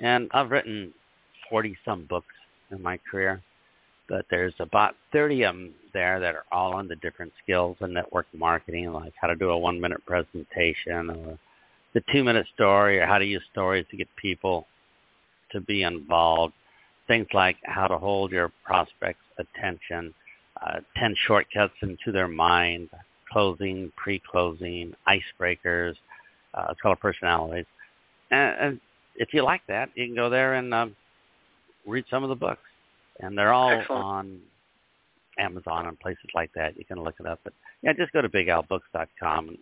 [0.00, 0.94] and I've written
[1.52, 2.34] 40 some books
[2.70, 3.42] in my career,
[4.08, 7.90] but there's about 30 of them there that are all on the different skills of
[7.90, 11.38] network marketing, like how to do a one minute presentation or
[11.92, 14.66] the two minute story or how to use stories to get people
[15.50, 16.54] to be involved.
[17.06, 20.14] Things like how to hold your prospects' attention,
[20.66, 22.88] uh, 10 shortcuts into their mind,
[23.30, 25.96] closing, pre-closing, icebreakers,
[26.54, 27.66] uh, color personalities.
[28.30, 28.80] And, and
[29.16, 30.96] if you like that, you can go there and um,
[31.86, 32.62] read some of the books,
[33.20, 34.04] and they're all Excellent.
[34.04, 34.40] on
[35.38, 36.76] Amazon and places like that.
[36.76, 37.40] You can look it up.
[37.44, 39.56] But yeah, just go to bigalbooks.com.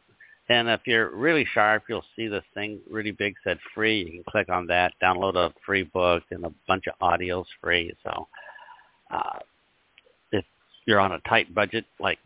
[0.48, 4.02] And if you're really sharp, you'll see this thing really big said free.
[4.04, 7.94] You can click on that, download a free book, and a bunch of audios free.
[8.02, 8.26] So
[9.12, 9.38] uh,
[10.32, 10.44] if
[10.86, 12.18] you're on a tight budget, like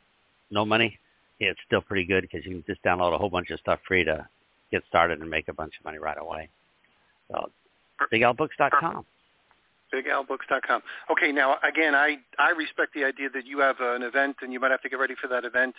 [0.50, 0.98] no money,
[1.38, 4.04] it's still pretty good because you can just download a whole bunch of stuff free
[4.04, 4.26] to
[4.70, 6.48] get started and make a bunch of money right away.
[7.30, 7.50] So
[8.10, 9.04] bigalbooks.com
[9.94, 10.82] bigalbooks.com.
[11.10, 14.60] Okay, now again, I I respect the idea that you have an event and you
[14.60, 15.74] might have to get ready for that event.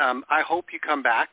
[0.00, 1.30] Um, I hope you come back,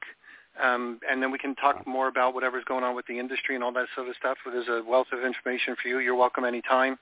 [0.61, 3.63] um, and then we can talk more about whatever's going on with the industry and
[3.63, 4.37] all that sort of stuff.
[4.45, 5.99] There's a wealth of information for you.
[5.99, 6.97] You're welcome anytime.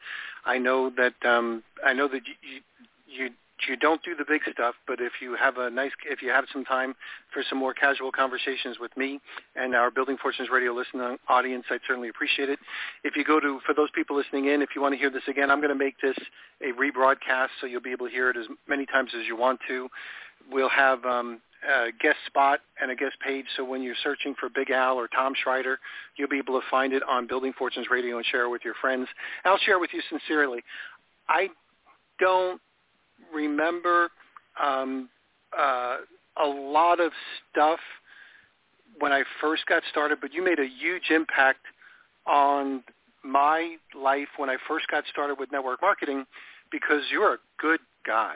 [0.45, 2.61] I know that um, I know that you,
[3.07, 3.29] you
[3.67, 6.45] you don't do the big stuff, but if you have a nice, if you have
[6.51, 6.93] some time
[7.33, 9.19] for some more casual conversations with me
[9.55, 12.59] and our Building Fortunes Radio listening audience, I'd certainly appreciate it.
[13.03, 15.23] If you go to, for those people listening in, if you want to hear this
[15.27, 16.17] again, I'm going to make this
[16.61, 19.59] a rebroadcast, so you'll be able to hear it as many times as you want
[19.67, 19.89] to.
[20.51, 24.49] We'll have um, a guest spot and a guest page, so when you're searching for
[24.49, 25.77] Big Al or Tom Schreiter,
[26.17, 28.75] you'll be able to find it on Building Fortunes Radio and share it with your
[28.81, 29.07] friends.
[29.45, 30.61] I'll share with you sincerely.
[31.29, 31.47] I
[32.19, 32.61] don't
[33.33, 34.09] remember
[34.61, 35.09] um,
[35.57, 35.97] uh,
[36.37, 37.11] a lot of
[37.51, 37.79] stuff
[38.99, 41.65] when I first got started, but you made a huge impact
[42.25, 42.83] on
[43.23, 46.25] my life when I first got started with network marketing
[46.71, 48.35] because you're a good guy.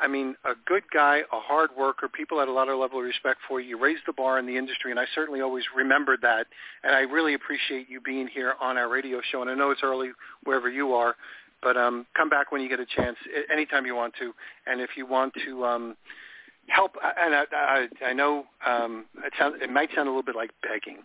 [0.00, 3.04] I mean, a good guy, a hard worker, people had a lot of level of
[3.04, 3.68] respect for you.
[3.68, 6.46] You raised the bar in the industry, and I certainly always remembered that.
[6.82, 9.42] And I really appreciate you being here on our radio show.
[9.42, 10.10] And I know it's early
[10.44, 11.14] wherever you are,
[11.62, 13.16] but um, come back when you get a chance,
[13.50, 14.32] anytime you want to.
[14.66, 15.96] And if you want to um,
[16.66, 20.36] help, and I, I, I know um, it, sounds, it might sound a little bit
[20.36, 20.98] like begging,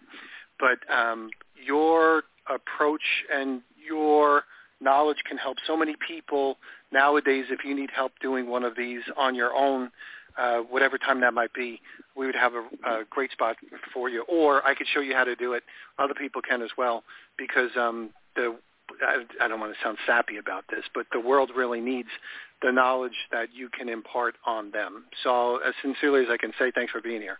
[0.59, 1.29] but um,
[1.63, 3.01] your approach
[3.33, 4.43] and your
[4.81, 6.57] knowledge can help so many people
[6.91, 7.45] nowadays.
[7.49, 9.91] If you need help doing one of these on your own,
[10.37, 11.81] uh, whatever time that might be,
[12.15, 13.57] we would have a, a great spot
[13.93, 14.23] for you.
[14.29, 15.63] Or I could show you how to do it.
[15.97, 17.03] Other people can as well,
[17.37, 18.55] because um, the
[19.41, 22.10] I, don't want to sound sappy about this, but the world really needs
[22.62, 25.06] the knowledge that you can impart on them.
[25.23, 27.39] So as sincerely as I can say, thanks for being here.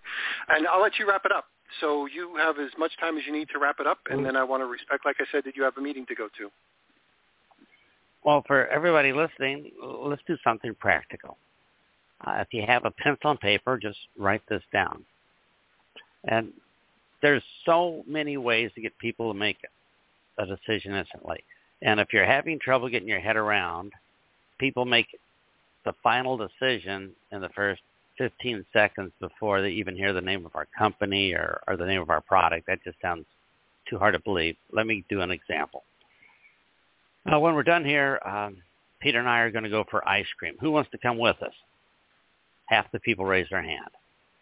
[0.50, 1.46] And I'll let you wrap it up.
[1.82, 4.38] So you have as much time as you need to wrap it up, and then
[4.38, 6.50] I want to respect, like I said, that you have a meeting to go to.
[8.24, 11.38] Well, for everybody listening, let's do something practical.
[12.26, 15.06] Uh, if you have a pencil and paper, just write this down.
[16.26, 16.52] And
[17.22, 19.58] there's so many ways to get people to make
[20.38, 21.44] a decision instantly.
[21.82, 23.94] And if you're having trouble getting your head around,
[24.60, 25.08] people make
[25.86, 27.82] the final decision in the first
[28.18, 32.02] 15 seconds before they even hear the name of our company or, or the name
[32.02, 32.68] of our product.
[32.68, 33.26] That just sounds
[33.90, 34.56] too hard to believe.
[34.72, 35.84] Let me do an example.
[37.32, 38.58] Uh, when we're done here, um,
[39.00, 40.56] Peter and I are going to go for ice cream.
[40.60, 41.54] Who wants to come with us?
[42.66, 43.92] Half the people raise their hand.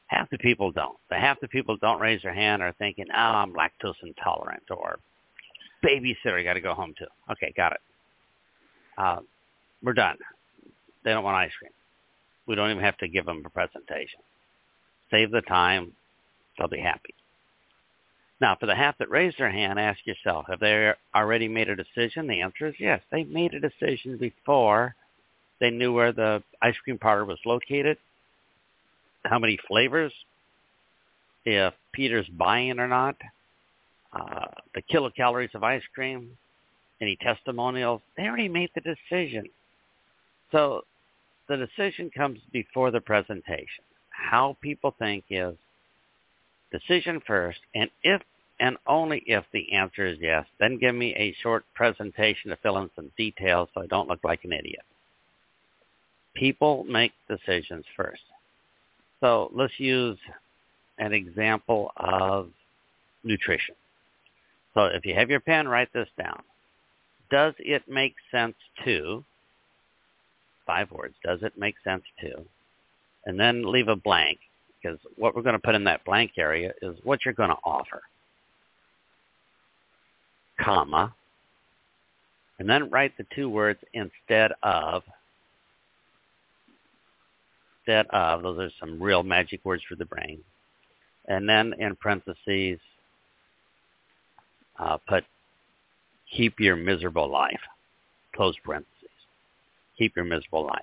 [0.08, 0.98] Half the people don't.
[1.10, 5.00] The half the people don't raise their hand are thinking, oh, I'm lactose intolerant or
[5.86, 7.08] babysitter I got to go home to.
[7.32, 7.80] Okay, got it.
[8.98, 9.20] Uh,
[9.84, 10.18] we're done.
[11.04, 11.72] They don't want ice cream.
[12.48, 14.20] We don't even have to give them a presentation.
[15.12, 15.94] Save the time.
[16.58, 17.14] They'll be happy.
[18.42, 21.76] Now, for the half that raised their hand, ask yourself, have they already made a
[21.76, 22.28] decision?
[22.28, 23.02] The answer is yes.
[23.12, 24.96] They made a decision before
[25.60, 27.98] they knew where the ice cream parlor was located,
[29.24, 30.14] how many flavors,
[31.46, 33.16] if Peter's buying or not,
[34.16, 36.30] uh, the kilocalories of ice cream,
[37.02, 38.02] any testimonials.
[38.16, 39.46] They already made the decision.
[40.52, 40.84] So
[41.50, 43.84] the decision comes before the presentation.
[44.10, 45.56] How people think is
[46.72, 48.22] decision first, and if
[48.60, 52.78] and only if the answer is yes, then give me a short presentation to fill
[52.78, 54.84] in some details so I don't look like an idiot.
[56.36, 58.22] People make decisions first.
[59.20, 60.18] So let's use
[61.00, 62.50] an example of
[63.26, 63.76] nutrition.
[64.76, 66.44] So if you have your pen, write this down.
[67.32, 69.24] Does it make sense to,
[70.68, 72.46] five words, does it make sense to,
[73.26, 74.38] and then leave a blank?
[74.80, 77.58] Because what we're going to put in that blank area is what you're going to
[77.64, 78.02] offer,
[80.62, 81.16] comma,
[82.60, 85.02] and then write the two words instead of,
[87.80, 90.40] instead of, those are some real magic words for the brain,
[91.28, 92.80] and then in parentheses,
[94.80, 95.24] uh, put
[96.36, 97.60] keep your miserable life,
[98.36, 98.92] close parentheses.
[99.98, 100.82] Keep your miserable life.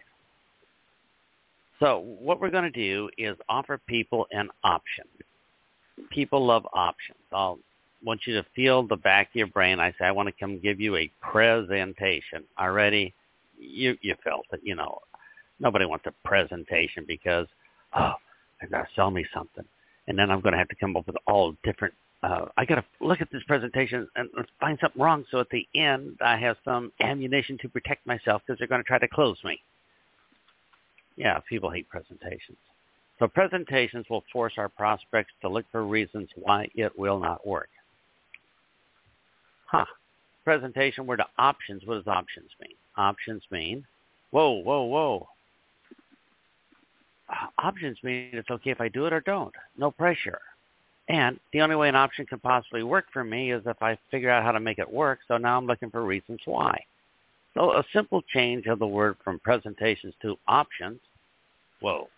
[1.80, 5.04] So what we're going to do is offer people an option.
[6.10, 7.18] People love options.
[7.32, 7.58] I'll
[8.04, 9.78] want you to feel the back of your brain.
[9.78, 12.44] I say, I want to come give you a presentation.
[12.58, 13.14] Already,
[13.58, 14.60] you you felt it.
[14.62, 14.98] You know,
[15.60, 17.46] nobody wants a presentation because,
[17.96, 18.14] oh,
[18.60, 19.64] they're going to sell me something.
[20.08, 22.76] And then I'm going to have to come up with all different uh, I got
[22.76, 24.28] to look at this presentation and
[24.60, 25.24] find something wrong.
[25.30, 28.86] So at the end, I have some ammunition to protect myself because they're going to
[28.86, 29.60] try to close me.
[31.16, 32.58] Yeah, people hate presentations.
[33.18, 37.68] So presentations will force our prospects to look for reasons why it will not work.
[39.66, 39.84] Huh.
[40.44, 41.82] Presentation word to options.
[41.84, 42.74] What does options mean?
[42.96, 43.84] Options mean,
[44.30, 45.28] whoa, whoa, whoa.
[47.28, 49.54] Uh, options mean it's okay if I do it or don't.
[49.76, 50.40] No pressure.
[51.08, 54.30] And the only way an option can possibly work for me is if I figure
[54.30, 55.18] out how to make it work.
[55.28, 56.78] So now I'm looking for reasons why.
[57.54, 61.00] So a simple change of the word from presentations to options,
[61.80, 62.08] whoa,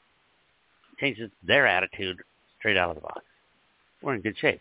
[1.01, 2.19] changes their attitude
[2.59, 3.23] straight out of the box.
[4.03, 4.61] We're in good shape.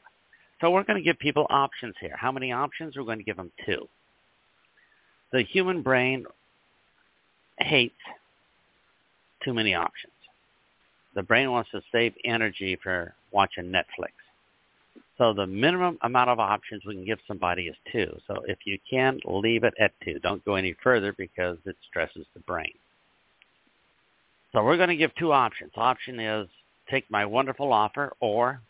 [0.61, 2.15] So we're going to give people options here.
[2.17, 2.95] How many options?
[2.95, 3.87] We're going to give them two.
[5.31, 6.25] The human brain
[7.59, 7.95] hates
[9.43, 10.13] too many options.
[11.15, 14.13] The brain wants to save energy for watching Netflix.
[15.17, 18.17] So the minimum amount of options we can give somebody is two.
[18.27, 20.19] So if you can, leave it at two.
[20.19, 22.73] Don't go any further because it stresses the brain.
[24.51, 25.71] So we're going to give two options.
[25.75, 26.47] Option is
[26.89, 28.61] take my wonderful offer or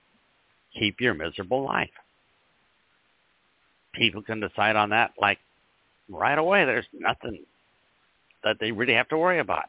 [0.78, 1.90] keep your miserable life.
[3.94, 5.40] People can decide on that like
[6.10, 6.66] right away.
[6.66, 7.44] There's nothing
[8.44, 9.66] that they really have to worry about.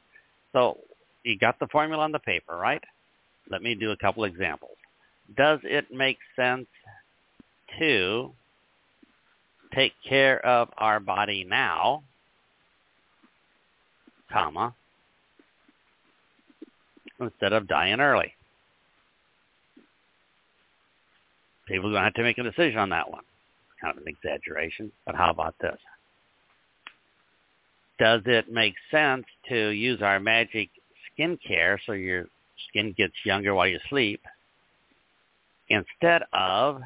[0.52, 0.78] So
[1.22, 2.82] you got the formula on the paper, right?
[3.50, 4.76] Let me do a couple examples
[5.36, 6.66] does it make sense
[7.78, 8.32] to
[9.74, 12.02] take care of our body now,
[14.32, 14.74] comma,
[17.20, 18.34] instead of dying early?
[21.66, 23.24] People are going to have to make a decision on that one.
[23.80, 25.78] Kind of an exaggeration, but how about this?
[27.98, 30.68] Does it make sense to use our magic
[31.18, 32.26] skincare so your
[32.68, 34.20] skin gets younger while you sleep
[35.68, 36.80] instead of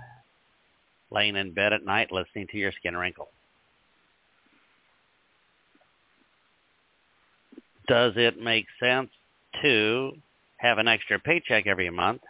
[1.10, 3.28] laying in bed at night listening to your skin wrinkle?
[7.88, 9.08] Does it make sense
[9.62, 10.12] to
[10.58, 12.20] have an extra paycheck every month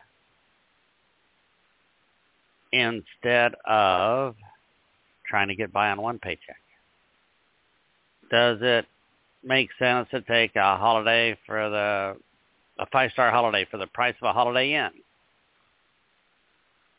[2.73, 4.37] instead of
[5.27, 6.61] trying to get by on one paycheck?
[8.31, 8.87] Does it
[9.43, 12.17] make sense to take a holiday for the
[12.81, 14.91] a five star holiday for the price of a holiday inn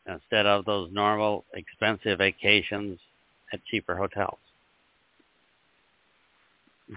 [0.09, 2.99] instead of those normal expensive vacations
[3.53, 4.39] at cheaper hotels?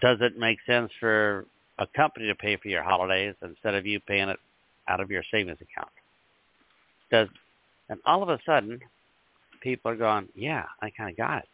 [0.00, 1.46] Does it make sense for
[1.78, 4.38] a company to pay for your holidays instead of you paying it
[4.88, 5.90] out of your savings account?
[7.10, 7.28] Does
[7.88, 8.80] and all of a sudden
[9.62, 11.48] people are going, yeah, I kind of got it.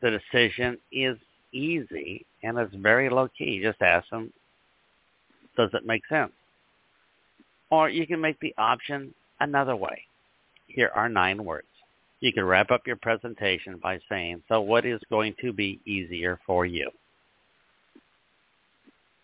[0.00, 1.18] The decision is
[1.52, 3.60] easy and it's very low key.
[3.62, 4.32] Just ask them,
[5.56, 6.32] does it make sense?
[7.70, 10.04] Or you can make the option another way.
[10.66, 11.66] Here are nine words.
[12.20, 16.38] You can wrap up your presentation by saying, so what is going to be easier
[16.46, 16.90] for you?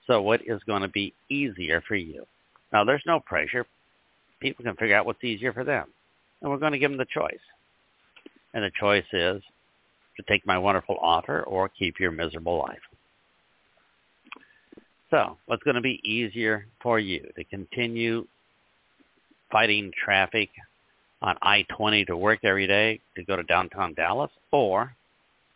[0.06, 2.26] So what is going to be easier for you?
[2.72, 3.66] Now, there's no pressure.
[4.40, 5.86] People can figure out what's easier for them.
[6.40, 7.40] And we're going to give them the choice.
[8.54, 9.42] And the choice is
[10.16, 12.80] to take my wonderful offer or keep your miserable life.
[15.10, 18.26] So what's going to be easier for you to continue
[19.53, 20.48] fighting traffic
[21.20, 24.92] on I-20 to work every day to go to downtown Dallas or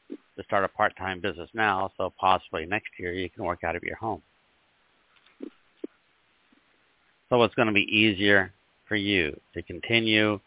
[0.09, 3.83] to start a part-time business now so possibly next year you can work out of
[3.83, 4.23] your home.
[7.29, 8.53] So what's going to be easier
[8.87, 10.39] for you to continue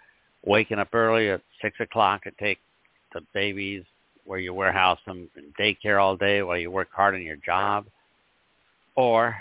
[0.46, 2.60] waking up early at 6 o'clock to take
[3.14, 3.84] the babies
[4.24, 7.86] where you warehouse them in daycare all day while you work hard on your job
[8.96, 9.36] or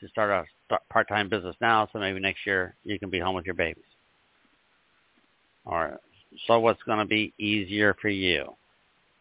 [0.00, 3.46] to start a part-time business now so maybe next year you can be home with
[3.46, 3.84] your babies.
[5.64, 5.98] Or
[6.46, 8.54] so what's going to be easier for you?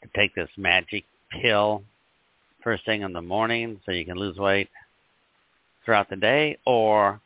[0.04, 1.04] To take this magic
[1.42, 1.84] pill
[2.64, 4.70] first thing in the morning so you can lose weight
[5.84, 7.20] throughout the day or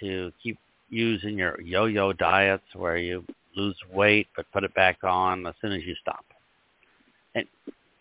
[0.00, 0.58] to keep
[0.90, 3.24] using your yo-yo diets where you
[3.56, 6.24] lose weight but put it back on as soon as you stop.
[7.34, 7.46] And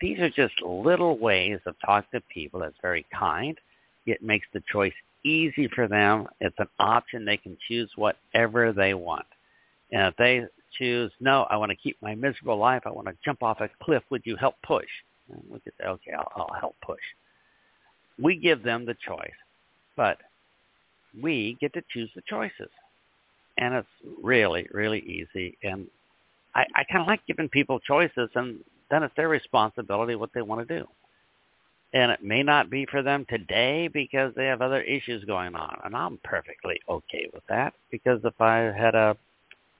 [0.02, 3.58] these are just little ways of talking to people that's very kind.
[4.06, 4.94] It makes the choice
[5.24, 6.28] easy for them.
[6.42, 7.26] It's an option.
[7.26, 9.26] They can choose whatever they want.
[9.92, 10.46] And if they
[10.78, 12.84] choose, no, I want to keep my miserable life.
[12.86, 14.04] I want to jump off a cliff.
[14.10, 14.88] Would you help push?
[15.32, 17.00] And we could say, okay, I'll, I'll help push.
[18.22, 19.32] We give them the choice,
[19.96, 20.18] but
[21.22, 22.70] we get to choose the choices.
[23.58, 23.88] And it's
[24.22, 25.58] really, really easy.
[25.64, 25.88] And
[26.56, 30.42] I, I kind of like giving people choices, and then it's their responsibility what they
[30.42, 30.88] want to do.
[31.94, 35.80] And it may not be for them today because they have other issues going on.
[35.84, 39.16] And I'm perfectly okay with that because if I had a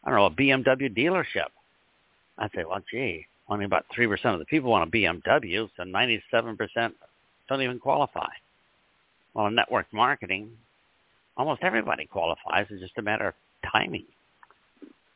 [0.04, 1.50] I don't know, a BMW dealership.
[2.38, 6.92] I'd say, well, gee, only about 3% of the people want a BMW, so 97%
[7.48, 8.30] don't even qualify.
[9.34, 10.52] Well, in network marketing,
[11.38, 12.68] almost everybody qualifies.
[12.70, 13.34] It's just a matter of
[13.72, 14.06] timing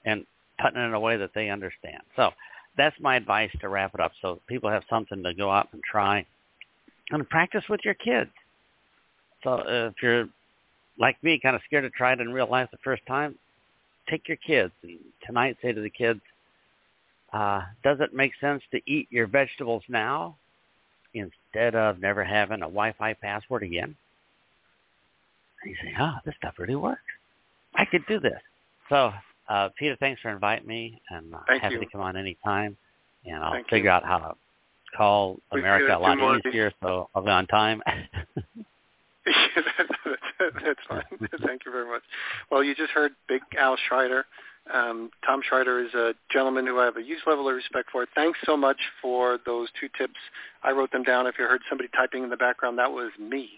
[0.06, 0.26] and
[0.62, 2.02] putting it in a way that they understand.
[2.16, 2.32] So
[2.78, 5.84] that's my advice to wrap it up so people have something to go out and
[5.84, 6.26] try
[7.12, 8.32] and practice with your kids.
[9.44, 10.28] So if you're
[11.00, 13.36] like me, kind of scared to try it in real life the first time,
[14.10, 16.22] take your kids and tonight say to the kids,
[17.34, 20.36] uh, does it make sense to eat your vegetables now
[21.14, 23.96] instead of never having a Wi-Fi password again?
[25.62, 27.02] And you say, oh, this stuff really works.
[27.76, 28.40] I could do this.
[28.90, 29.12] So,
[29.50, 31.80] uh, Peter, thanks for inviting me, and uh, happy you.
[31.82, 32.78] to come on anytime.
[33.26, 33.92] And I'll Thank figure you.
[33.92, 34.36] out how to
[34.98, 36.52] call America a lot do of these.
[36.52, 37.82] easier, so I'll be on time.
[40.40, 41.04] That's fine.
[41.46, 42.04] Thank you very much.
[42.52, 44.24] Well, you just heard Big Al Schreiter.
[44.74, 48.06] Um, Tom Schreiter is a gentleman who I have a huge level of respect for.
[48.16, 50.20] Thanks so much for those two tips.
[50.64, 51.26] I wrote them down.
[51.28, 53.50] If you heard somebody typing in the background, that was me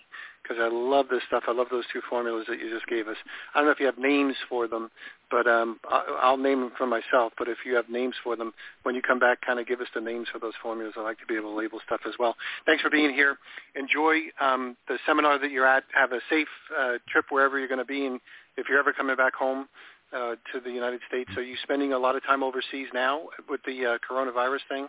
[0.50, 1.43] because I love this stuff.
[1.47, 3.18] I love those two formulas that you just gave us.
[3.54, 4.89] I don't know if you have names for them,
[5.30, 7.34] but um, I'll name them for myself.
[7.38, 9.88] But if you have names for them, when you come back, kind of give us
[9.93, 10.93] the names for those formulas.
[10.97, 12.36] I like to be able to label stuff as well.
[12.66, 13.38] Thanks for being here.
[13.76, 15.84] Enjoy um, the seminar that you're at.
[15.93, 16.47] Have a safe
[16.78, 18.20] uh, trip wherever you're going to be, and
[18.58, 19.68] if you're ever coming back home
[20.12, 23.62] uh, to the United States, are you spending a lot of time overseas now with
[23.68, 24.88] the uh, coronavirus thing?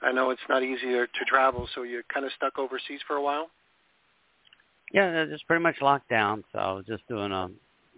[0.00, 3.22] I know it's not easier to travel, so you're kind of stuck overseas for a
[3.22, 3.48] while.
[4.92, 6.44] Yeah, just pretty much locked down.
[6.52, 7.48] So I was just doing a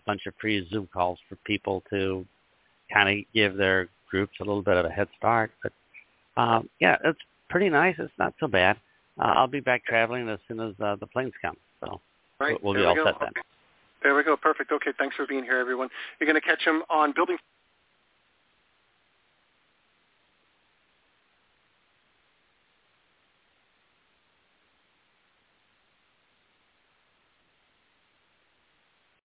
[0.07, 2.25] bunch of free Zoom calls for people to
[2.93, 5.51] kind of give their groups a little bit of a head start.
[5.63, 5.73] But
[6.41, 7.19] um, yeah, it's
[7.51, 7.97] pretty nice.
[7.99, 8.77] It's not so bad.
[9.19, 11.57] Uh, I'll be back traveling as soon as uh, the planes come.
[11.81, 12.01] So
[12.41, 12.63] Right.
[12.63, 13.05] we'll there be we all go.
[13.05, 13.29] set then.
[13.31, 13.41] Okay.
[14.03, 14.37] There we go.
[14.37, 14.71] Perfect.
[14.73, 14.91] Okay.
[14.99, 15.89] Thanks for being here, everyone.
[16.21, 17.39] You're going to catch him on Building